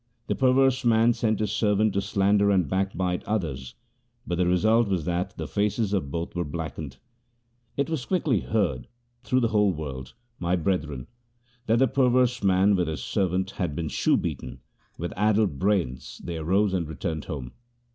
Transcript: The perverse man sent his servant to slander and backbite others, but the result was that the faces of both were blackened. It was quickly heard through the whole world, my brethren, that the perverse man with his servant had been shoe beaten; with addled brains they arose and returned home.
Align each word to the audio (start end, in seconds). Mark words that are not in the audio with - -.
The 0.25 0.33
perverse 0.33 0.83
man 0.83 1.13
sent 1.13 1.39
his 1.39 1.51
servant 1.51 1.93
to 1.93 2.01
slander 2.01 2.49
and 2.49 2.67
backbite 2.67 3.23
others, 3.25 3.75
but 4.25 4.39
the 4.39 4.47
result 4.47 4.87
was 4.87 5.05
that 5.05 5.37
the 5.37 5.45
faces 5.47 5.93
of 5.93 6.09
both 6.09 6.35
were 6.35 6.43
blackened. 6.43 6.97
It 7.77 7.87
was 7.87 8.05
quickly 8.05 8.39
heard 8.39 8.87
through 9.21 9.41
the 9.41 9.49
whole 9.49 9.71
world, 9.71 10.15
my 10.39 10.55
brethren, 10.55 11.05
that 11.67 11.77
the 11.77 11.87
perverse 11.87 12.41
man 12.41 12.75
with 12.75 12.87
his 12.87 13.03
servant 13.03 13.51
had 13.51 13.75
been 13.75 13.89
shoe 13.89 14.17
beaten; 14.17 14.61
with 14.97 15.13
addled 15.15 15.59
brains 15.59 16.19
they 16.23 16.37
arose 16.37 16.73
and 16.73 16.87
returned 16.87 17.25
home. 17.25 17.51